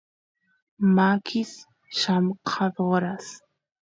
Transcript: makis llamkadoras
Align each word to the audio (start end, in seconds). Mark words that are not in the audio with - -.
makis 0.95 1.51
llamkadoras 1.99 3.25